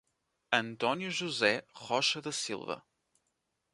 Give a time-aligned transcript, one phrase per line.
[0.51, 2.81] Antônio José Rocha da Silva